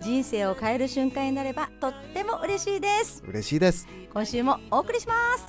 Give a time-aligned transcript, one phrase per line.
[0.00, 3.22] 人生を変える瞬間になればとっても嬉しいです。
[3.26, 3.86] 嬉しいです。
[4.12, 5.44] 今週もお送りします。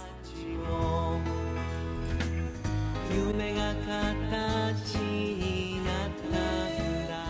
[3.14, 7.25] 夢が形になったんだ。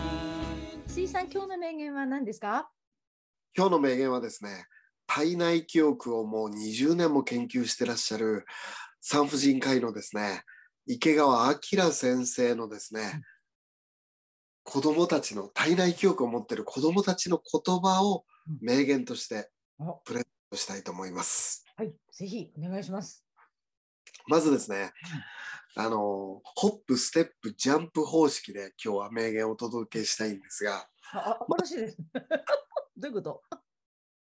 [0.88, 2.68] 水さん今日の名言は何ですか？
[3.56, 4.66] 今日の名言はですね
[5.06, 8.46] 体内記憶をもう20年も研究してらっしゃる
[9.00, 10.42] 産婦人科医のですね
[10.86, 13.22] 池川明先生のですね、
[14.64, 18.24] 子供たちの体内記憶を持っている子供たちの言葉を
[18.60, 21.64] 名言としておプレゼントしたいと思います。
[21.76, 21.92] はい。
[22.12, 23.26] ぜひお願いします。
[24.26, 24.92] まずですね、
[25.74, 31.96] あの、ホップ、ステップ、ジャンプ方式で今日は名言をお届けしたいんですが、ああ楽しいです。
[32.96, 33.42] どういうこと？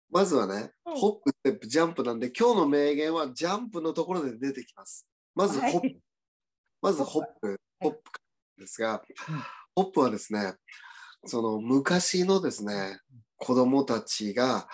[0.09, 0.95] まずはね、うん。
[0.97, 5.07] ホップ、ステップ、ジャンプなんで、今日の名言はジャンプのところで出てきます。
[5.35, 5.99] まずホップ、はい。
[6.81, 8.01] まずホップ、ホップ
[8.57, 9.03] ですが、
[9.75, 10.53] ホップはですね、
[11.25, 12.99] その昔のですね、
[13.37, 14.67] 子供たちが、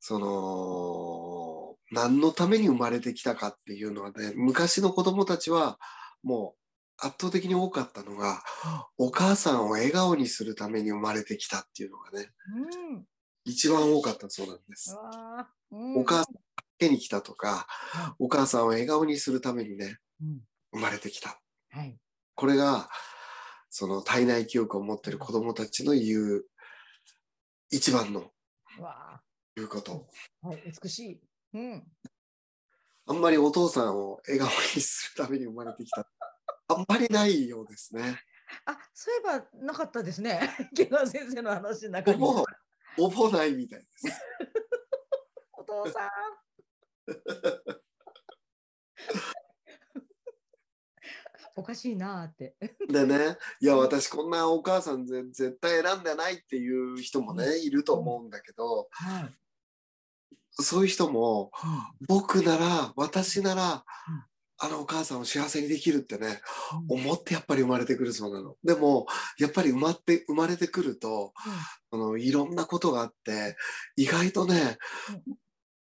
[0.00, 5.78] その、何のために生まれてきたかっていうのはね、昔の子供たちは
[6.22, 8.42] もう圧倒的に多かったのが、
[8.96, 12.30] お母さんを笑顔にするために生まれてきたっていうのがね、
[12.92, 13.04] うん。
[13.44, 14.96] 一番多かったそうなんです。
[15.72, 15.76] う。
[15.76, 15.96] ん。
[15.96, 16.34] お母さん
[16.78, 17.66] 家に来たとか、
[18.18, 20.40] お母さんを笑顔にするためにね、うん。
[20.72, 21.40] 生まれてきた。
[21.70, 21.98] はい。
[22.34, 22.88] これが、
[23.74, 26.44] その体内記憶を持っている子供たちの言う、
[27.70, 28.30] 一番の
[28.78, 29.22] うわ
[29.56, 30.06] 言うこと。
[30.44, 31.20] ーはい美しい
[31.54, 31.82] うん
[33.06, 36.06] あんまりお父さんを笑顔にするために生まれてきた。
[36.68, 38.20] あんまりないようですね。
[38.66, 42.44] あそういえばなかったですね 池川先生の話の中にほぼ、
[42.98, 44.04] ほぼないみたいです。
[45.54, 46.10] お父さん
[51.56, 52.54] おかしいなーって。
[52.88, 59.34] でね、いや、私こんなお母さんぜ絶対選んでないっていう人もね、いると思うんだけど、はい。
[60.62, 61.50] そういう人も、
[62.08, 64.24] 僕なら、私ならうん、
[64.58, 66.40] あのお母さんを幸せにできるってね、
[66.88, 68.56] うん思ってやっぱり生まれてくるそうなの。
[68.62, 69.06] でも、
[69.38, 71.32] やっぱり生まって、生まれてくると、
[71.90, 73.56] あの、いろんなことがあって、
[73.96, 74.78] 意外とね、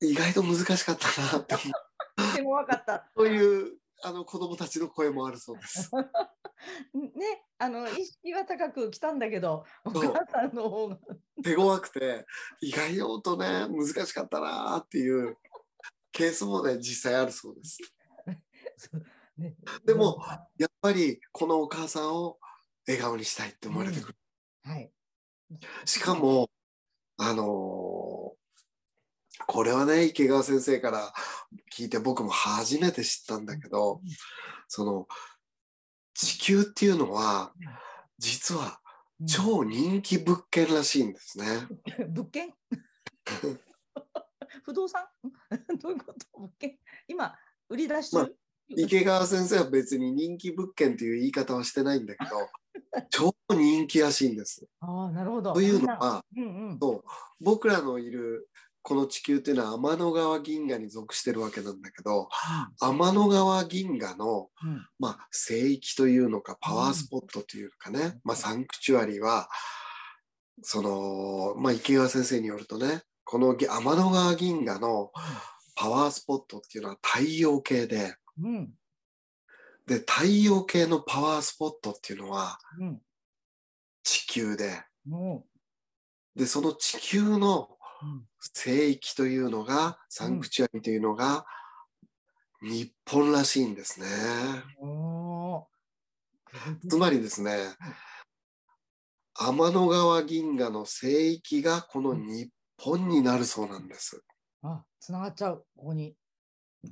[0.01, 1.87] 意外と難しかったなって思う。
[2.35, 3.09] でも分かった。
[3.17, 5.89] そういう、あの、子供たちの声もあるそうです。
[6.93, 10.99] ね、あの 意識は高く来たんだけど、お母さんの方が。
[11.43, 12.25] 手強くて、
[12.61, 15.37] 意外とね、難しかったなっていう
[16.11, 17.79] ケースもね、実際あるそうです。
[19.37, 19.55] ね
[19.85, 20.23] でも、
[20.57, 22.39] やっぱり、このお母さんを
[22.87, 24.17] 笑顔にしたいって思われてくる。
[24.63, 24.91] はい。
[25.85, 26.49] しかも、
[27.17, 28.16] あのー
[29.45, 31.13] これはね、池川先生から
[31.73, 34.01] 聞いて僕も初めて知ったんだけど、
[34.67, 35.07] その、
[36.13, 37.53] 地球っていうのは、
[38.17, 38.79] 実は
[39.19, 41.45] うん超人気物件らしいんですね。
[42.09, 42.53] 物件？
[44.63, 45.05] 不動産？
[45.81, 46.39] どういうこと？
[46.39, 46.77] 物件？
[47.07, 47.33] 今、
[47.69, 48.31] 売り出し中、
[48.69, 52.49] 池川先生は別に人気物件っていう言い方はしてないんだけど、
[53.09, 54.67] 超人気らしいんです。
[54.81, 55.53] ああ、なるほど。
[55.53, 56.79] というのは、うんうん。
[56.79, 57.03] そう
[57.39, 58.49] 僕らのいる
[58.87, 62.29] この地球っていうのは天の川銀河に属してるわけなんだけど、
[62.79, 64.87] 天の川銀河の、うん。
[64.97, 69.49] まあ、聖域というのかパワースポットというかね、まあ、サンクチュアリは
[70.61, 75.11] その、まあ、池川先生によるとねこのぎ天の川銀河の
[75.75, 78.69] パワースポットっていうのは太陽系でうん。
[79.85, 83.01] で太陽系のパワースポットっていうのはうん。
[84.05, 84.81] 地球で。
[85.05, 85.43] も
[86.37, 87.76] でその地球のうん
[88.39, 91.45] 聖域というのがサンクチュアリというのが
[92.61, 94.07] 日本らしいんですね。
[96.89, 97.75] つまりですね、
[99.33, 104.23] 天の川銀河の聖域がこの日本になるそうなんです。
[104.63, 106.15] あ、つながっちゃう、ここに。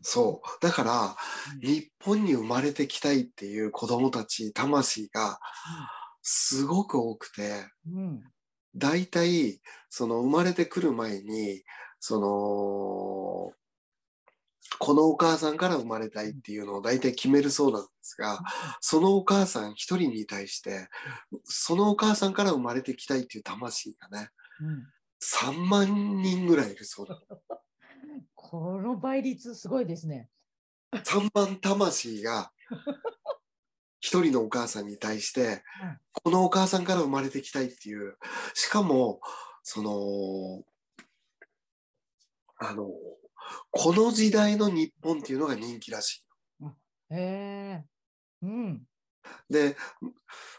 [0.01, 0.63] そう。
[0.63, 1.15] だから、うん
[1.61, 5.39] 日本に生まれてきたいっていう子供たち、魂が
[6.21, 8.23] すごく多くて、うん。
[8.75, 11.63] 大体、その生まれてくる前に、
[11.99, 13.53] その、
[14.79, 18.41] このお母さんから生まれたいっていうのを大体決めるそうなんですが、
[18.81, 20.89] そのお母さん一人に対して、
[21.43, 24.29] そのお母さんから生まれてきたいっていう魂がね、
[24.59, 24.87] うん
[25.25, 27.19] 3万人ぐらいいるそうだ。
[27.25, 27.39] こ
[28.35, 30.29] この倍率すごいですね。
[30.91, 32.51] 3万魂が
[34.05, 35.63] 一人のお母さんに対して、
[36.11, 38.17] このお母さんから生まれてきたいっていう、
[38.53, 39.19] しかも、
[39.63, 40.63] その、
[42.59, 42.87] あの、
[43.71, 46.23] この時代の日本っていうのが人気らし
[47.09, 47.85] へえ。
[48.43, 48.87] うん。
[49.49, 49.53] い。
[49.53, 49.75] で、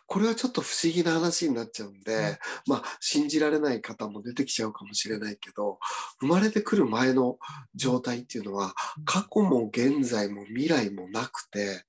[0.08, 5.78] これはちょっと不思議な話になっちゃうんで、まあ、信じられない方も出てきちゃうかもしれないけど、
[6.20, 7.38] 生まれてくる前の
[7.76, 11.84] 状態っていうのは、過去も現在も未来もなくて、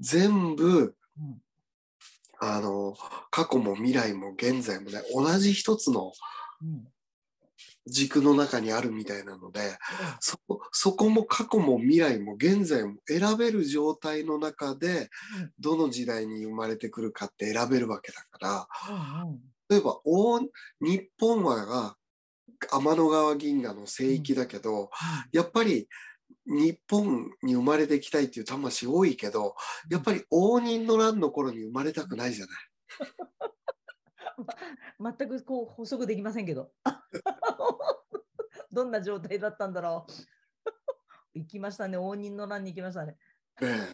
[0.00, 1.42] 全部、うん。
[2.42, 2.96] あの、
[3.30, 6.12] 過去も未来も現在もね、同じ一つの
[6.62, 6.86] うん。
[7.86, 9.60] 軸の中にあるみたいなので、
[10.20, 15.08] そこ、そこも過去も未来も現在も選べる状態の中で
[15.38, 19.40] うん、どの時代に生まれてくるかって選べるわけだから、うん。
[19.68, 20.40] 例えば、大
[20.80, 21.96] 日本はが
[22.70, 24.90] 天の川銀河の聖域だけど、
[25.32, 25.88] やっぱり
[26.46, 29.54] 日本に生まれてきたいっていう魂多いけど、
[29.90, 32.56] やっぱり応仁の乱の頃に生まれたくないじゃない。
[35.18, 36.72] 全くこう補足できませんけど。
[38.72, 40.12] どんな状態だったんだろう。
[41.34, 41.96] 行きましたね。
[41.96, 43.16] 応仁の乱に行きましたね。
[43.60, 43.92] ねえ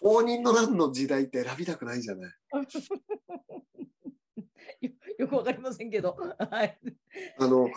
[0.00, 2.32] 応仁の乱の時代って選びたくないじゃない。
[4.80, 6.16] よよくわかりませんけど。
[6.50, 6.80] はい。
[7.38, 7.68] あの、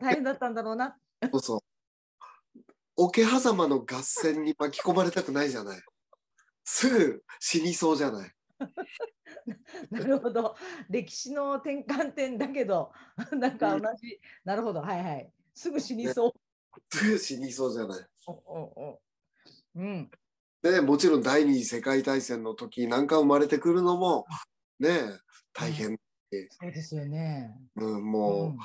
[0.00, 0.98] 大変だったんだろうな。
[1.32, 1.60] そうそう。
[3.02, 5.80] 桶狭間の合戦に巻き込まれたくないじゃない。
[6.64, 8.30] すぐ死にそうじゃない。
[9.90, 10.54] なるほど。
[10.90, 12.92] 歴史の転換点だけど、
[13.32, 14.20] なんか同じ。
[14.44, 14.82] なるほど。
[14.82, 15.32] はいはい。
[15.54, 16.32] すぐ死にそう。
[16.94, 18.06] すぐ死にそうじゃない。
[18.26, 19.02] おおお
[19.76, 20.10] うん。
[20.60, 24.26] で、もちろん第二次世界大戦の時なんか生まれてくるのも、
[24.78, 25.18] ねえ、
[25.54, 25.98] 大変。
[26.50, 27.56] そうですよね。
[27.76, 28.56] うん、もう、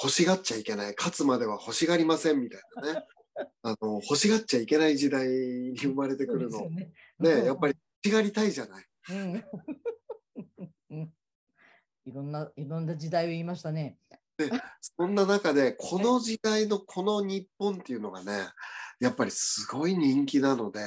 [0.00, 0.94] 欲しがっちゃいけない。
[0.96, 3.06] 勝つまでは欲しがりませんみたいなね。
[3.62, 6.68] あの、欲しがっちゃいけない時代に生まれてくるの。
[6.70, 7.74] ねねえ、やっぱり
[8.04, 8.86] 欲しがりたいじゃない。
[9.10, 9.44] うん。
[10.90, 11.14] うん
[12.06, 13.98] いろんな、いろんな時代を言いましたね。
[14.80, 18.48] そんな中で、この時代のこの日本っていうのがね、
[18.98, 20.80] やっぱりすごい人気なので、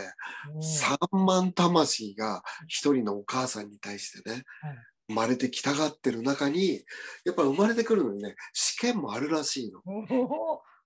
[0.53, 4.77] うん3万魂が一人のお母さんに対してねはい、
[5.09, 6.83] 生まれてきたがってる中に、
[7.25, 9.81] やっぱ生まれてくるのにね、試験もあるらしいの。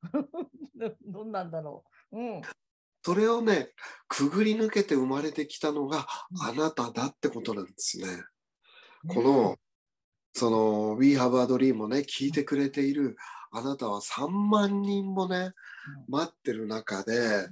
[1.05, 2.17] どんなんだろう。
[2.19, 2.41] うん。
[3.03, 3.71] それをね、
[4.07, 6.07] くぐり抜けて生まれてきたのが
[6.41, 8.07] あなただってことなんですね。
[9.07, 9.57] この、
[10.33, 13.15] その、We Have a Dream をね、聞いてくれている
[13.51, 15.53] あなたは3万人もね、
[16.07, 17.47] 待ってる中で、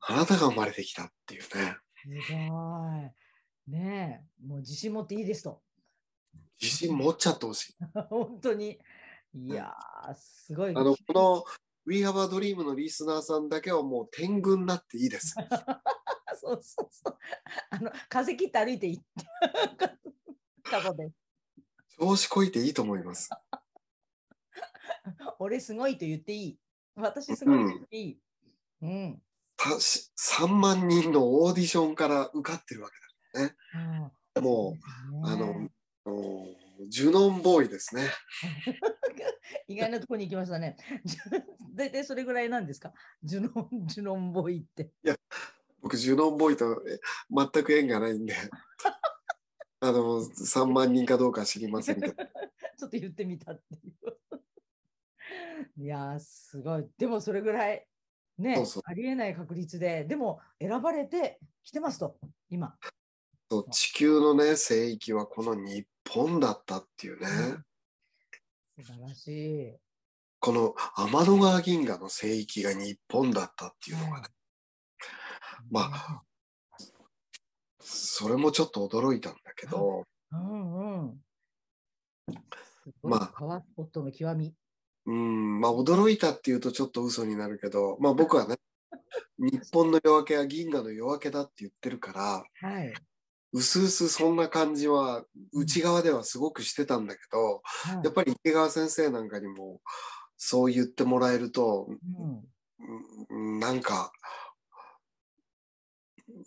[0.00, 2.86] あなたが生まれてきたっていうね、すご
[3.68, 3.70] い。
[3.70, 5.62] ねえ、もう自信持っていいですと。
[6.60, 7.74] 自信持っちゃってほしい。
[8.08, 8.78] 本当に。
[9.34, 10.76] いやー、すごい。
[10.76, 11.44] あの、この
[11.86, 15.34] We Have a Dream のリスナーさんだけはもう天狗になっていいです。
[16.36, 17.18] そうそうそう。
[17.70, 19.04] あの、風切って歩いていいって。
[20.64, 21.10] 過去で。
[21.98, 23.30] 調子こいていいと思います。
[25.38, 26.58] 俺すごいと言っていい。
[26.96, 28.20] 私すごいと言っていい。
[28.82, 29.22] うん。
[29.56, 33.54] たし3万人のオーディションから受かってるわけだ。
[33.74, 34.78] うんも
[35.22, 35.68] う、あねの、
[36.06, 36.46] あの
[36.88, 38.08] ジュノンボーイですね。
[39.68, 40.76] 意外なところに行きましたね。
[41.74, 42.92] 大体それぐらいなんですか？
[43.22, 44.92] ジュノン、ジュノンボーイって。
[45.80, 47.00] 僕、ジュノンボーイとえ
[47.30, 48.34] 全く縁がないんで、
[49.80, 52.14] あの、3万人かどうか知りませんけど。
[52.14, 55.82] ちょっと言ってみたっていう。
[55.82, 56.88] いやー、すごい。
[56.98, 57.86] でもそれぐらい、
[58.38, 62.76] ね、そうそうありえない確率で、でも選ばれてきてますと、今。
[63.50, 67.26] そう地球のね、聖域はこの日本だったっていうね。
[68.78, 69.76] 素晴らしい。
[70.40, 74.28] この天の川銀河の聖域が日本だったっていうのがね、
[75.70, 76.22] まあ、
[77.78, 81.20] それもちょっと驚いたんだけど、うんうん。
[83.02, 84.54] まあパワースポットの極み。
[85.06, 88.56] うん、まあ驚いたっていうとちょっと嘘になるけど、まあ僕はね、
[89.38, 92.92] 日本の夜明けは銀河の夜明けだって言ってるから、はい。
[93.52, 99.80] うすうすそんな感じは内側ではすごくしてたんだけど、はいやっぱり池川先生なんかにも
[100.36, 102.42] そう言ってもらえると、うん
[103.30, 104.10] うんなんか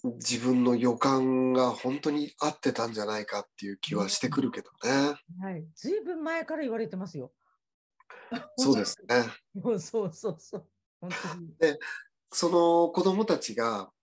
[0.04, 5.16] 自分の予感が本当に合ってたんじゃないかっていう気はしてくるけどね。
[5.42, 5.66] はい。
[5.76, 7.32] ずいぶん前から言われてますよ。
[8.58, 9.24] そうですね。
[9.62, 10.68] そ うそうそうそう。
[11.00, 11.12] 本
[11.60, 11.78] 当に。
[12.32, 13.95] その子供たちが、はい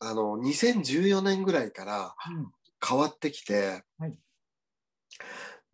[0.00, 2.52] あの2014年ぐらいからうん
[2.86, 4.14] 変わってきて、はい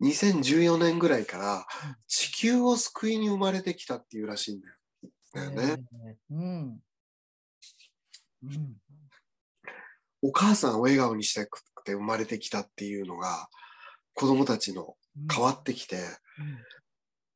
[0.01, 1.65] 2014年ぐらいから
[2.07, 4.75] 地球を救いに生まれてきたっていうらしいんだよ。
[5.33, 5.83] だよね。
[6.07, 6.79] えーうん。
[8.43, 8.75] うん。
[10.21, 13.49] お母さんを笑顔にしたくて生まれてきたっていうのが
[14.13, 14.95] 子供たちの
[15.33, 15.97] 変わってきて、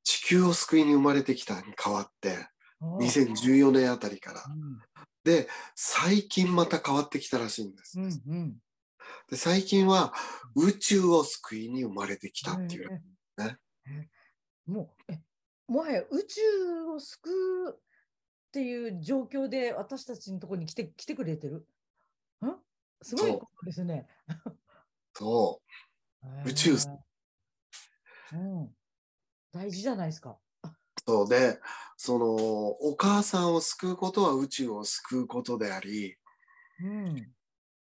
[0.04, 2.46] 地球を救いに生まれてきたに変わってうん。
[2.82, 4.44] 2014年あたりから。
[4.48, 4.82] うん。
[5.24, 8.58] で最近また変わってきたらしいんです、うんうん。
[9.30, 10.14] で最近は
[10.56, 12.90] 宇宙を救いに生まれてきたっていう、
[13.38, 13.58] ね。
[13.86, 14.10] え
[14.66, 15.22] もうえ
[15.68, 16.42] もはや宇宙
[16.86, 17.30] を救
[17.70, 17.80] うっ
[18.52, 21.68] ていう状況で私たちのところに来て来てくれてる？
[22.44, 22.56] ん？
[23.04, 23.40] すごいそう。
[23.40, 24.08] ことですね。
[25.14, 25.62] そ
[26.24, 26.28] う。
[26.50, 26.76] 宇宙
[28.34, 28.76] うん。
[29.52, 30.40] 大事じゃないですか。
[31.06, 31.60] そうで
[31.98, 36.18] そのお母さんを救うことは宇宙を救うことであり
[36.80, 37.34] うん。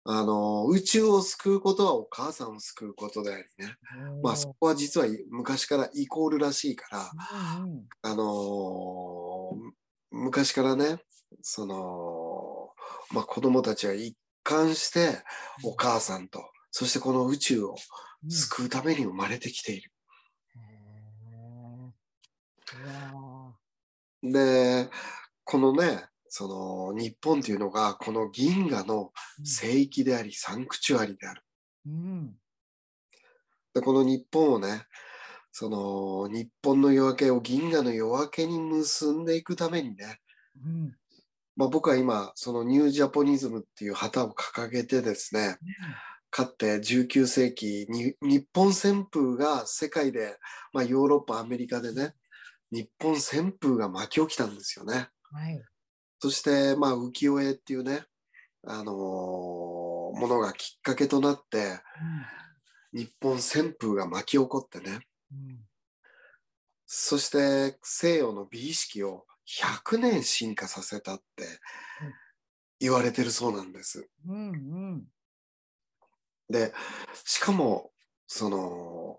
[0.05, 3.75] あの宇宙を救うことはお母さんを救うことでありね。
[4.23, 7.89] まあそこは実は昔からイコールらしいからうんうん。
[8.03, 9.73] あのー
[10.13, 11.01] 昔からね、
[11.43, 12.73] その、
[13.13, 15.23] まあ、子供たちは一貫して
[15.65, 17.75] お母さんと、そしてこの宇宙を
[18.25, 18.31] うん。
[18.31, 19.91] 救うために生まれてきている。
[24.23, 24.89] で、
[25.45, 31.43] このね、その日本っていうのがこの銀河のー聖域であり、サンクチュアリである。
[31.87, 32.35] うん。
[33.75, 34.87] で、この日本をね、
[35.53, 40.21] その日本の夜明けを銀河の夜明けに結んでいくためにね、
[40.63, 40.97] うん。
[41.57, 45.57] まあ、僕は今、そのニュージャポニズムっていう旗を掲げてですね、
[46.31, 50.37] かつて19世紀に日本旋風が世界で、
[50.75, 52.13] まあ、ヨーロッパ、アメリカでね、
[52.71, 55.09] 日本旋風が巻き起きたんですよね。
[55.33, 55.63] はい。
[56.19, 58.05] そして、まあ、浮世絵っていうね、
[58.67, 61.81] あのーものがきっかけとなって、
[62.93, 65.01] 日本旋風が巻き起こってね、
[65.33, 65.59] うん
[66.89, 69.27] そして西洋の美意識を
[69.85, 71.45] 100年進化させたって
[72.79, 74.09] 言われてるそうなんです。
[74.27, 74.53] うんう
[74.97, 75.05] ん
[76.49, 76.73] で、
[77.25, 77.91] しかも、
[78.29, 79.19] その、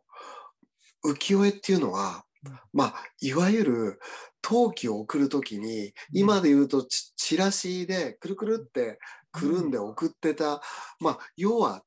[1.06, 2.26] 浮世絵っていうのはうん、
[2.74, 4.00] まあ、いわゆる
[4.42, 9.00] 陶器を送るときに、今で言うとチチラシでくるくるって
[9.32, 10.62] くるんで送ってた、
[11.00, 11.84] まあ、要は、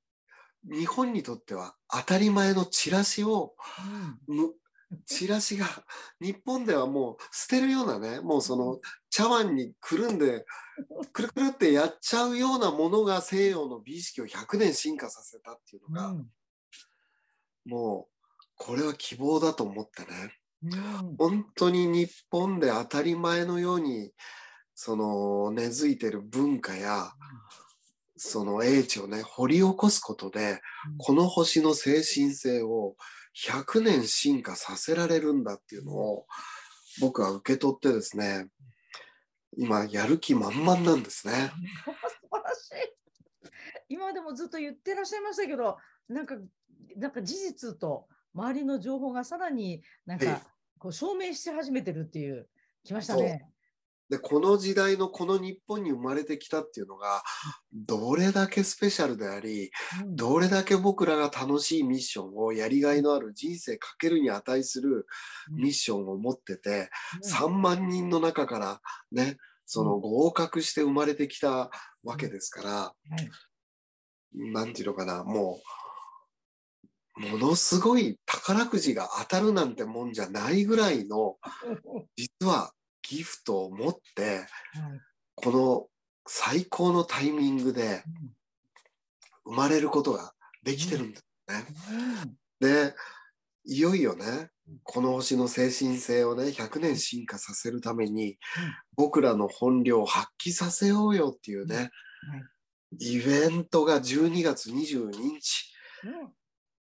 [0.62, 3.54] 日本にとっては当たり前のチラシを、
[4.26, 4.52] む
[5.06, 5.66] チラシが、
[6.20, 10.44] 日本ではもう捨てるようなね、もうその茶碗にくるんで、
[11.12, 16.26] くるくるってやっちゃうようなものが西洋の美意識を100年進化させたっていうのが、うん。
[17.66, 20.39] もう、これは希望だと思ってね。
[20.62, 24.12] うん本当に日本で当たり前のように、
[24.74, 27.12] その根付いてる文化や、
[28.16, 30.60] その英知をね、掘り起こすことで、
[30.98, 32.96] この星の精神性を
[33.34, 36.26] 100年進化させられるんだっていうのを、
[37.00, 38.48] 僕は受け取ってですね、
[39.56, 41.32] 今やる気満々なんですね。
[41.32, 41.90] 素
[42.30, 43.52] 晴らしい。
[43.88, 46.36] 今までもずっと言ってらっしゃいましたけど、なんか、
[46.96, 50.49] なんか事実と周りの情報がさらになんはいか
[50.80, 52.48] こう証明し始めてるっていう、
[52.82, 53.46] きましたね。
[54.08, 57.22] で、この時代のこの日本に生まれてきたっていうのが、
[57.72, 59.70] どれだけスペシャルであり、
[60.02, 60.16] うん。
[60.16, 65.06] どれだけ僕らが楽しいミッションをやりがいのある人生かけるに値する
[65.52, 66.88] ミッションを持ってて、
[67.24, 68.80] 3万人の中から
[69.12, 71.70] ね、その合格して生まれてきた
[72.02, 73.30] わけですから、はい。
[74.32, 75.79] なんていうのかな、もう、
[77.16, 81.38] ものすごい宝くじが当たるなんてもんじゃないぐらいの、
[82.16, 84.48] 実はギフトを持って、はい。
[85.34, 85.88] この
[86.26, 88.04] 最高のタイミングで
[89.44, 91.66] 生まれることができてるんですね。
[91.90, 92.38] うん。
[92.60, 92.94] で、
[93.64, 94.50] いよいよね、
[94.84, 98.38] この星の精神性をね、100年進化させるために、
[98.96, 101.90] 僕らの本領を発揮させようよっていうね、はい。
[102.98, 105.72] イベントが12月22日、
[106.04, 106.39] うん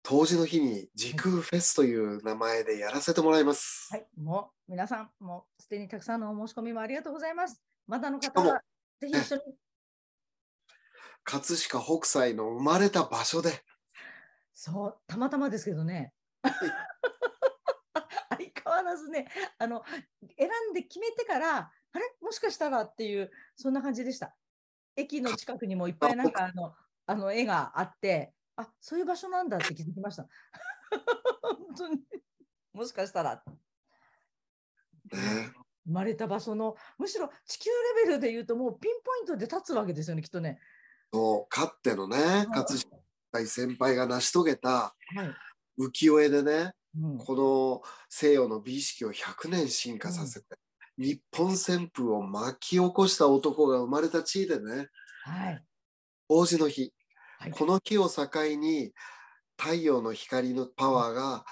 [0.09, 3.89] 当時の日に時空フェスという名前でやらせてもらいます。
[3.91, 7.61] はい、もう皆さん、もうすでにたくさんのお申し込みもありがとうございます。
[7.89, 8.61] まだの方は
[9.01, 9.43] ぜひ一緒に。
[11.25, 13.51] 葛飾北斎の生まれた場所で、
[14.55, 16.13] そう、たまたまですけどね。
[16.45, 16.53] 相
[18.39, 19.27] 変わらずね、
[19.59, 19.83] あの、
[20.39, 22.17] 選んで決めてから、あれ？
[22.21, 24.37] もしかしたらっていう、そんな感じでした。
[24.95, 30.29] 駅の近くにもいっぱいなんかあの、あの絵があって、あ、そういう場所なんだって気づきました。
[31.43, 32.03] 本当に。
[32.73, 33.43] もしかしたら。
[35.13, 35.53] ね、
[35.87, 40.59] 生まれた場所の、むしろ地球レベルで言うと、もうピンポイントで立つわけですよね、きっとね。
[41.13, 42.89] そうかってのね、葛飾北
[43.33, 44.95] 斎先輩が成し遂げたは
[45.79, 45.81] い。
[45.81, 50.47] 浮世絵でね、うんこの西洋の美意識を100年進化させて、
[50.99, 54.89] 日本旋風を巻き起こした男が生まれた地でね、
[55.25, 55.65] はい。
[56.29, 56.93] 王子の日、
[57.39, 57.53] はい。
[57.53, 58.93] この日を境に
[59.57, 61.45] 太陽の光のパワーが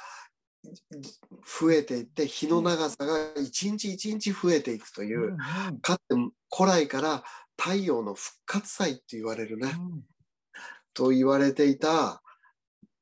[1.61, 5.39] 増えていって日の長さが一日一日増えていくという、うんうん。
[5.81, 6.15] かつて
[6.55, 7.25] 古来から
[7.61, 10.03] 太陽の復活祭って言われるね、うん。
[10.93, 12.23] と言われていた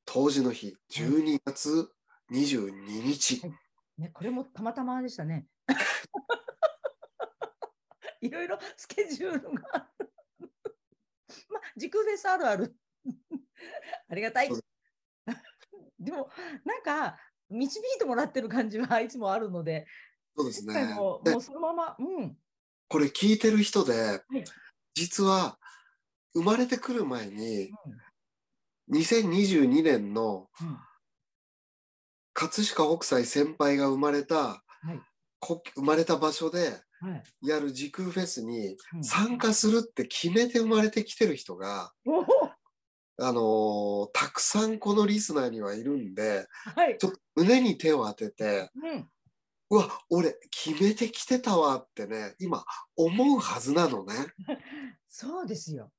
[0.04, 1.90] 当時の日12月
[2.32, 2.72] 22
[3.04, 3.42] 日、
[3.98, 5.46] ね、これもたまたまでしたね。
[8.20, 9.88] いろいろスケジュールが
[11.82, 12.76] 時空フェスあるある。
[14.08, 14.48] ありがたい。
[14.48, 14.54] で。
[15.98, 16.30] でも、
[16.64, 17.18] なんか、
[17.50, 19.88] 導いてもらってる感じはいつもあるので、
[20.36, 20.94] そうですね。
[20.94, 22.38] もうそのまま、うん。
[22.86, 24.44] これ聞いてる人で、い。
[24.94, 25.58] 実は
[26.34, 27.70] 生まれてくる前に
[28.88, 28.98] うん。
[28.98, 30.78] 2022年のうん。
[32.32, 34.62] 葛飾北斎先輩が生まれた、は
[34.92, 35.02] い。
[35.40, 36.82] こ生まれた場所ではい
[37.42, 41.92] やる時空フェスにうん参加するって決めて生まれてきてる人が、
[43.18, 49.08] あのーたくさんこのリスナーにはいるんではいちょっと胸に手を当ててうん。
[49.70, 52.62] うわ俺決めてきてたわってね今
[52.94, 54.14] 思うはずなのね
[55.08, 55.90] そうですよ。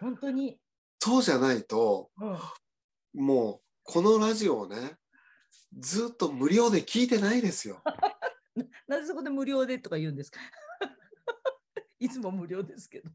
[0.00, 0.58] 本当に。
[0.98, 4.96] そうじゃないとうん、もうこのラジオをね
[5.78, 7.82] ずっと無料で聞いてないですよ。
[8.86, 10.40] なぜそこで無料でとか言うんですか？
[11.98, 13.10] いつも無料ですけど。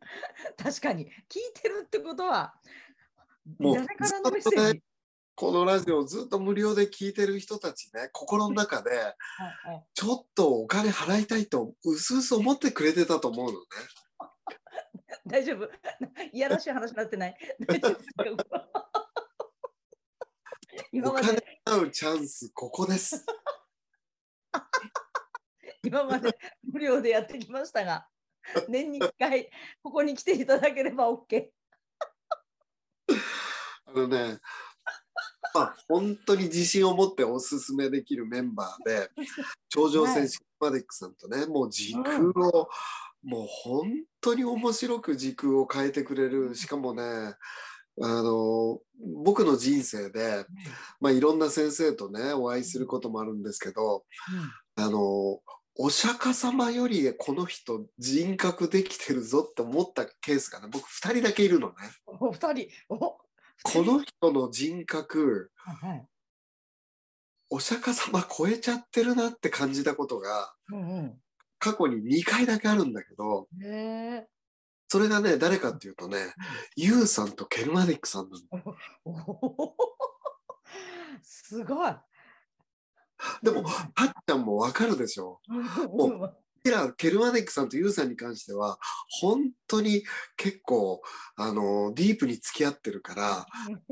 [0.56, 2.54] 確かに、聞いてるってことは、
[3.58, 4.82] もう誰からのメッセージ。
[5.34, 9.12] このラジオをずっと無料で聞いてる人たちね心の中ではい
[9.70, 13.66] はいちょっとお金払いたいとうすうす思ってくれてたと思うのね。
[15.26, 15.70] 大丈夫
[16.32, 17.36] いやらしい話になってない。
[17.66, 18.24] 大丈夫ですか
[20.90, 23.26] 今お金まで、払うチャンスここです。
[25.82, 28.06] 今まで無料でやってきましたが、
[28.68, 29.50] 年に1回、
[29.82, 31.50] ここに来ていただければ OK。
[33.86, 34.40] あのね
[35.54, 39.10] まあ本当に自信を持っておすすめできるメンバーで
[39.70, 42.68] 頂上戦士マデックさんとねもう時空を、
[43.22, 47.36] もう本当に面白く時空を変えてくれるしかもね
[48.02, 48.80] あの
[49.22, 50.44] 僕の人生で、
[51.00, 54.04] まあ、いろんな先生とねお会いすることもあるんですけど
[54.76, 55.40] あの
[55.78, 61.74] お釈迦様よりこの人人格できてるぞって思ったケースがね僕2人だけいるのね。
[62.06, 66.06] お二人、おこの人の人格はい、
[67.50, 71.20] お釈迦様超えちゃってるなって感じたことがうん
[71.58, 73.64] 過去に2回だけあるんだけどうん。
[73.64, 73.68] へ
[74.22, 74.28] え。
[74.88, 76.34] それがね誰かっていうとね
[76.76, 78.76] ユウさんとケルマディックさんなの。
[81.22, 81.94] すごい。
[83.42, 85.40] でもたっちゃんもわかるでしょ。
[85.48, 86.20] うん。
[86.20, 86.36] うん
[86.96, 88.78] ケルマディックさんとユウさんに関しては
[89.20, 90.02] 本当に
[90.36, 91.00] 結構
[91.36, 93.46] あのディープに付き合ってるから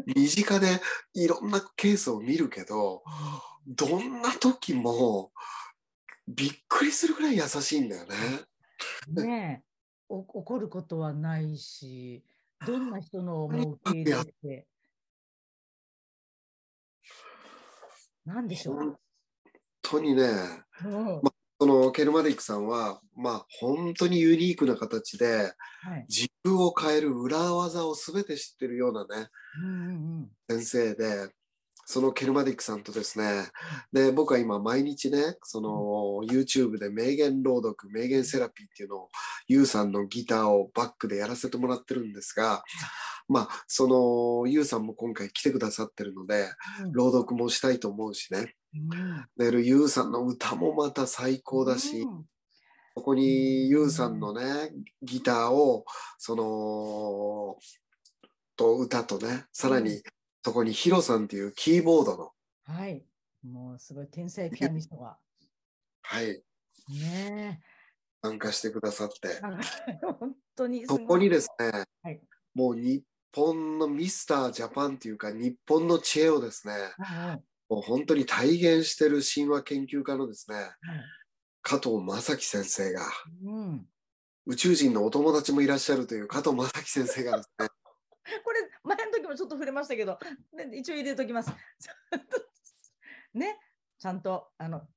[0.07, 0.81] 身近で
[1.15, 3.03] いろんなケースを見るけど
[3.67, 5.31] どんな時も
[6.27, 8.17] びっくりするぐらい優しいんだよね。
[9.09, 9.63] ね
[10.11, 12.25] え、お怒ることはないし、
[12.67, 14.67] どんな人のも受け入れて。
[18.25, 18.77] なんでしょう。
[18.77, 18.97] 本
[19.83, 20.25] 当にね
[20.85, 21.21] うん
[21.61, 26.07] そのケルマディックさんは、まあ、本当にユニークな形ではい。
[26.09, 29.29] 時空を変える裏技を全て知ってるようなね
[29.63, 31.29] うんうん先生で
[31.87, 33.47] そのケルマデックさんとですね。
[33.93, 35.71] で僕は今毎日ねその
[36.27, 39.09] YouTube で名言朗読名言セラピーっていうのを
[39.49, 42.65] ユウさんのギターをバックでやらせてもらってるんですが
[43.29, 43.87] まあそ
[44.45, 46.49] のユウさんも今回来てくださってるので
[46.85, 46.93] うん。
[46.93, 48.55] 朗読もしたいと思うしね。
[48.75, 49.53] うん。
[49.53, 52.25] でユウさんの歌もまた最高だし、うん。
[52.95, 54.71] ここにユウさんのね
[55.03, 55.85] ギターを
[56.19, 57.57] その
[58.57, 60.01] と歌とねさらに
[60.45, 62.31] そこにヒロさんっていうキーボードの。
[62.65, 63.03] はい。
[63.43, 65.17] もうすごい天才ピアニストが。
[66.03, 66.43] はい。
[66.89, 67.63] ね
[68.23, 69.41] 参加してくださって。
[70.03, 70.87] 本当に。
[70.87, 72.21] そこにですね、はい。
[72.55, 73.03] もう日
[73.33, 76.75] 本のミスタージャパンっていうか日本の知恵をですね。
[76.99, 80.71] うんうんもう本当に体現してる神話研究家のですねはい。
[81.63, 83.07] 加藤正樹先生が。
[83.47, 83.87] うん。
[84.47, 87.69] 宇宙人のお友達もいらっしゃるという加藤正樹先生がですね
[88.45, 90.19] これ前の時もちょっと触れましたけど、
[90.53, 91.51] ね、一応入れときます。
[93.35, 93.59] ね、
[93.99, 94.89] ちゃんとあの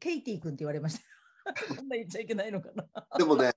[0.00, 1.04] ケイティ君って言われました。
[1.76, 2.86] こんな言っちゃいけないのかな。
[3.18, 3.52] でもね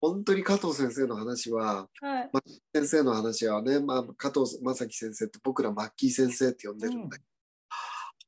[0.00, 2.30] 本当に加藤先生の話ははい。
[2.72, 7.28] 先生の話はね、まあ、加藤正樹先生って僕らマッキー先生って呼んでるんだけど、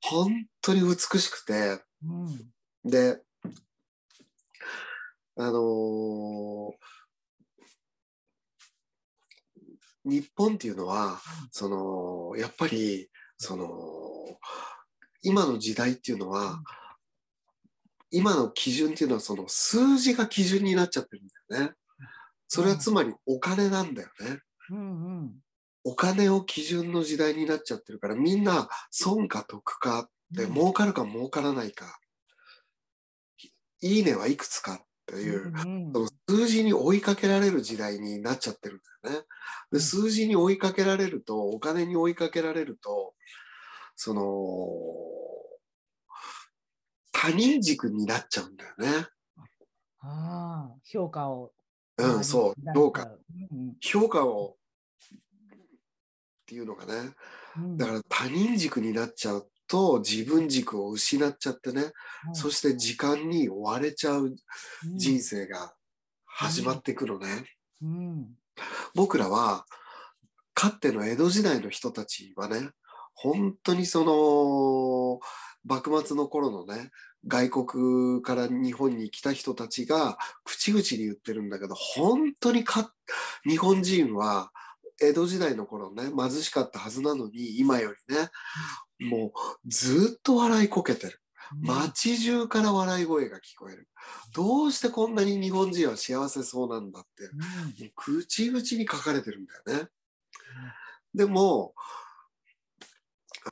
[0.02, 2.90] 本当に美しくてうん。
[2.90, 3.22] で
[5.36, 6.69] あのー
[10.04, 13.68] 日本っていうのは、その、やっぱり、その、
[15.22, 16.62] 今の時代っていうのは、
[18.10, 21.74] 今の基準っていうのは、その数字が基準になっちゃってるんだよね。
[22.48, 24.40] それはつまりお金なんだよね。
[24.70, 25.32] うんうん。
[25.84, 31.98] お金を基準の時代になっちゃってるから、みんな損か得かって、儲かるか儲からないか、
[33.82, 39.22] いいねはいくつかっていう、うんその数字に追いかけられる時代になっちゃってるんだよね。
[39.22, 39.26] で、
[39.72, 43.14] うん数字に追いかけられると、お金に追いかけられると、
[43.96, 44.68] その、
[47.12, 49.06] 他人軸になっちゃうんだよね。
[49.98, 51.52] ああ、評価を。
[51.98, 53.02] うん、そう、評価。
[53.02, 54.56] うん評価を、
[55.12, 55.16] っ
[56.46, 57.14] ていうのがね、
[57.56, 57.76] うん。
[57.76, 61.92] だから他人軸になっちゃうと自分軸を失っちゃってね、はい
[62.34, 65.72] そして時間に追われちゃううん人生が
[66.26, 67.26] 始まってくるね。
[67.82, 68.26] うん。
[68.94, 69.64] 僕らは、
[70.54, 72.70] かっての江戸時代の人たちはね、
[73.14, 75.20] 本当にその、
[75.64, 76.90] 幕末の頃のね、
[77.26, 82.92] 外国から日本に来た人たちが口々に言ってるんだけど、本当にか、
[83.48, 84.50] 日本人は
[85.00, 88.28] 江戸時代の頃ね、貧しかったはずなのに、今よりね、
[89.00, 89.32] も
[89.64, 91.20] うずっと笑いこけてる。
[91.58, 93.88] 街中から笑い声が聞こえる。
[94.34, 97.44] どうしてこんなに日本人は幸せそうなんだって、うんも
[97.86, 99.88] う口々に書かれてるんだよね。
[101.14, 101.74] でも、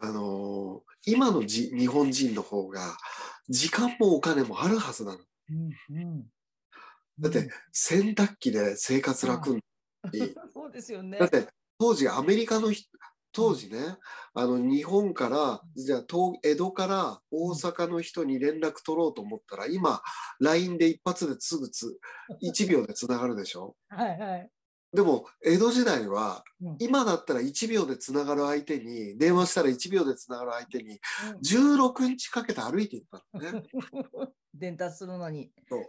[0.01, 2.99] あのー今のじ日本人の方が、
[3.49, 5.19] 時間もお金もあるはずなの。
[5.51, 6.25] うんうん
[7.19, 9.63] だって、洗濯機で生活楽に
[10.55, 11.19] そうですよね。
[11.19, 12.89] だって当時アメリカの人
[13.39, 13.79] 当時ね、
[14.35, 20.03] あの日本から、じゃあ東江戸から大阪の人に連絡取ろうと思ったら、今、
[20.41, 22.01] LINE で一発ですぐつ、
[22.43, 23.77] 1秒でつながるでしょ？
[23.91, 24.51] はいはい。
[24.93, 30.99] でも、江戸時代はうん、今だったら1秒でつながる相手に、電話したら1秒でつながる相手に、うん。
[31.79, 33.63] 16日かけて歩いていったのね。
[34.53, 35.53] 伝達するのに。
[35.69, 35.81] そう。
[35.81, 35.83] う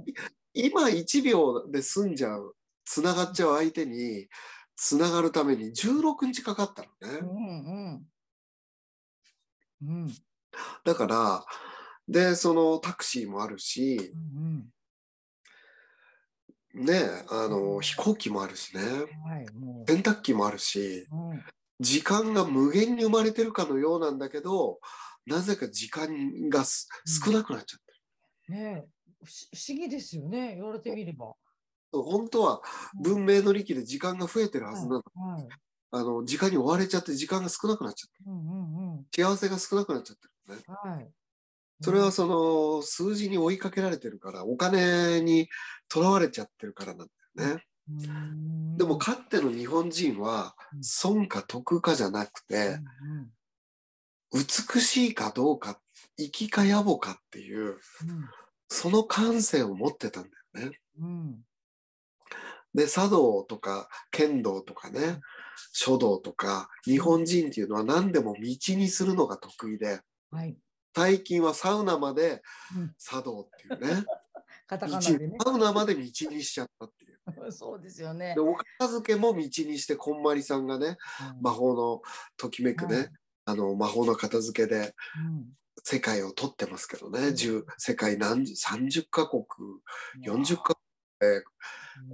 [0.00, 0.04] ん。
[0.52, 4.28] 今1秒で済んじゃう、つながっちゃう相手に、
[4.76, 7.18] つながるために16日かかったのね。
[7.18, 8.06] うん
[9.82, 10.02] うん。
[10.04, 10.14] うん
[10.84, 11.44] だから、
[12.06, 14.68] で、そのタクシーもあるしう、ん
[16.74, 19.22] ね、あの、飛行機もあるしね、うん。
[19.22, 21.16] はい、も洗濯機もあるし、う。
[21.16, 21.44] うん
[21.82, 24.78] 時間が無限に生まれてるかのようなんだけど、
[25.26, 27.80] なぜか時間がす少なくなっちゃっ
[28.46, 28.60] てる。
[28.60, 28.84] ね
[29.24, 29.30] 不
[29.70, 31.34] 思議ですよね、言われてみれば。
[31.92, 32.62] 本当は
[33.02, 35.02] 文明の利器で時間が増えてるはずなの。
[35.14, 35.48] はい。
[35.94, 38.96] あの、時間に追われちゃって時間が少なくなっちゃってうんうんうん。
[39.02, 39.04] る。
[39.14, 40.62] 幸せが少なくなっちゃってるね。
[40.66, 41.10] はい。
[41.82, 45.48] それはその数字に追いかけられてるから、お金に
[45.88, 47.64] とらわれちゃってるからなんだよね。
[47.90, 52.80] うんでも、かっての日本人はうん、損か得かじゃなくうんて、
[54.32, 55.80] 美しいかどうか、
[56.16, 57.78] 粋か野暮かっていう、
[58.68, 60.80] その感性を持ってたんだよね。
[62.74, 65.20] で、茶道とか剣道とかね、
[65.72, 68.40] 書道とか、日本人っていうのは何でも道
[68.74, 70.56] にするのが得意で、はい。
[70.94, 72.42] 最近はサウナまで
[72.76, 74.04] うん茶道っていうね、
[75.28, 75.36] ね。
[75.42, 76.10] サウナまで道に
[76.42, 77.12] しちゃったっていう。
[77.52, 78.40] そうですよねで、。
[78.40, 80.96] お片付けも道にして、こんまりさんがね、
[81.34, 82.02] うん魔法の
[82.36, 83.10] ときめくね、はい
[83.44, 89.42] あの、魔法の片付けでうん世界を取ってますけどね、10世界何十、30カ国、
[90.24, 90.76] 40カ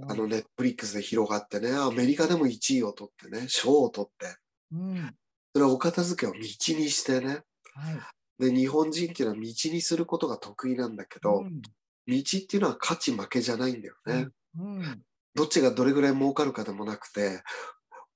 [0.07, 4.37] あの、ネットフリックスで広がってね、アメリカでも1位を取ってね、賞を取って、
[4.71, 5.15] うん。
[5.53, 7.27] それはお片付けを道にしてね、
[7.73, 7.91] は
[8.39, 8.43] い。
[8.51, 11.61] で、日本人っていうのは道にすることが得意なんだけど、うん
[12.09, 14.29] 道っていうのは勝ち負けじゃないんだよね。
[14.57, 15.01] うん。
[15.35, 17.43] どっちがどれぐらい儲かるかでもなくて、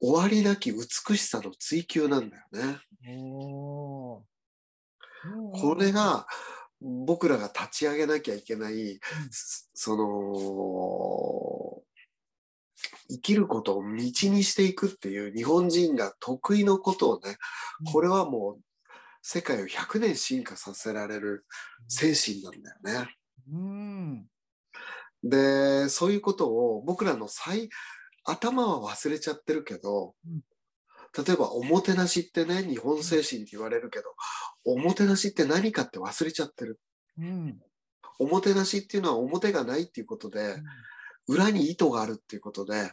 [0.02, 2.80] 終わりなき美しさの追求なんだよね。
[5.54, 6.28] これが
[6.84, 9.00] 僕らが立ち上げなきゃいけない、
[9.32, 11.82] すその、
[13.10, 17.38] 生きることを道にしていくっていう日本人が得意のことをね、
[17.92, 18.62] これはもう
[19.22, 21.46] 世界を100年進化させられる
[21.88, 23.16] 精神なんだよね。
[23.52, 24.26] うん。
[25.24, 27.70] で、そういうことを僕らの最、
[28.26, 30.42] 頭は忘れちゃってるけどうん、
[31.18, 34.06] 例えばおもてなしってね、日本精神って言われるけど、
[34.66, 36.80] おもてなしって何かって忘れちゃってる。
[37.20, 37.60] うん。
[38.20, 40.62] おもてなしっていうのは表がないっていうことで、
[41.28, 42.92] 裏に意図があるっていうことで、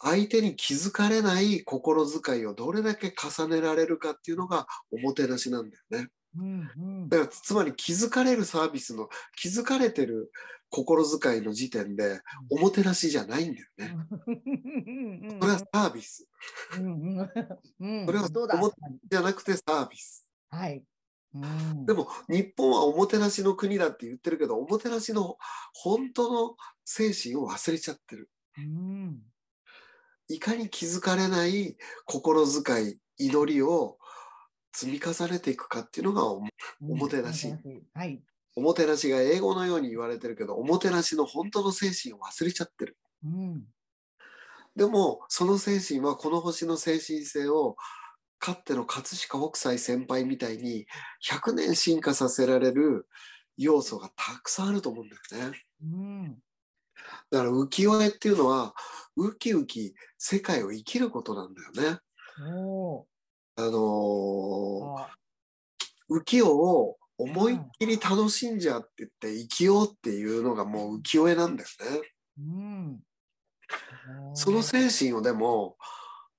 [0.00, 6.08] 相手に気づかれない心遣いをどれだけ重ねられるかっていうのがおもてなしなんだよね。
[6.36, 7.08] うんうん。
[7.08, 10.32] だからつまり気づかれるサービスの気づかれてる
[10.70, 13.96] 心遣いの時点でおもてなしじゃないんだよね。
[15.30, 15.38] うん。
[15.40, 16.26] それはサービス。
[16.78, 17.30] うんうん。
[17.80, 18.06] うん。
[18.06, 18.54] それはそうだ。
[18.54, 18.72] 思っ
[19.10, 20.26] じゃなくてサービス。
[20.50, 20.82] はい。
[21.34, 21.86] うん。
[21.86, 25.36] でも日本はおもてなしの国だって言ってるけどおもてなしの
[25.74, 28.30] 本当の精神を忘れちゃってる。
[28.56, 29.20] うん。
[30.28, 33.98] いかに気づかれない心遣い祈りを
[34.72, 36.40] 積み重ねていくかっていうのがお
[36.80, 37.52] もてなし。
[37.94, 38.22] はい。
[38.54, 42.96] おもてなしが英語のように言われてるけどおもてなしの本当の精神を忘れちゃってる。
[43.24, 43.64] うん
[44.74, 47.76] でもその精神はこの星の精神性を
[48.38, 50.86] かっての葛飾北斎先輩みたいに
[51.28, 53.06] 100年進化させられる
[53.58, 55.58] 要素がたくさんあると思うんだよね。
[55.82, 56.38] うん
[57.30, 58.74] だから浮世絵っていうのは
[59.16, 61.98] ウキウキ世界を生きることなんだよね。
[62.56, 63.06] お
[63.56, 65.06] あのー
[66.10, 72.00] 浮世を思いっきり楽しんじゃって言って生きようっていうのがもう浮世絵なんだよね。
[72.38, 73.02] うん
[74.34, 75.76] その精神をでも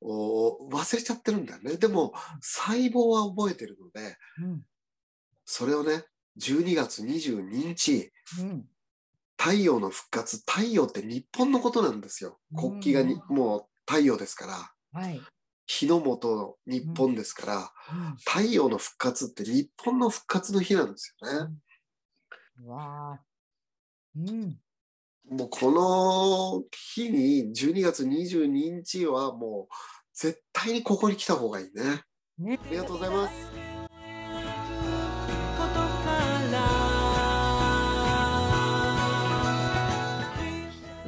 [0.02, 1.78] お忘れちゃってるんだよね。
[1.78, 4.62] でも細胞は覚えてるのでうん
[5.46, 6.04] それをね
[6.40, 8.68] 12月22日うん
[9.38, 12.40] 太陽の復活太陽って日本のことなんですよ。
[12.56, 14.46] 国旗がにうんもう太陽ですか
[14.94, 15.20] らはい。
[15.66, 17.70] 日の元の日本ですから、うん
[18.26, 21.54] 太陽の復活って日本の復活の日なんですよね。
[22.64, 23.20] うわあ。
[24.16, 24.58] うん。
[25.30, 29.74] もうこの日に12月22日はもう
[30.14, 32.04] 絶対にここに来た方がいいね。
[32.38, 32.60] ね。
[32.66, 33.34] ありがとうございます。
[33.34, 33.50] こ
[35.68, 36.12] とか
[36.52, 36.60] ら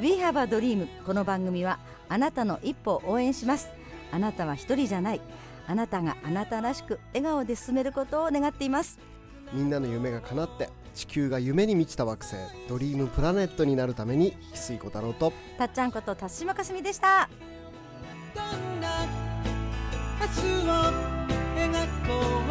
[0.00, 3.68] We Have a Dream」この番組はあなたの一歩を応援します
[4.12, 5.20] あなたは一人じゃない。
[5.66, 8.98] あなたがあなたらしく笑顔で進めることを願っています。
[9.52, 12.36] みんなの夢が叶って地球が夢に満ちた惑星
[12.68, 15.32] ドリームプラネットになるために翡翠小太郎と。
[15.58, 17.28] たっちゃんこと田島かすみでした。
[18.34, 19.06] どんな
[20.20, 20.72] 明日を
[21.56, 21.70] 描
[22.06, 22.46] こう。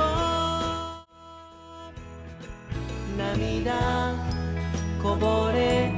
[3.17, 4.13] 涙
[5.01, 5.91] こぼれ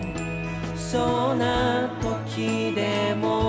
[0.75, 3.46] そうな時でも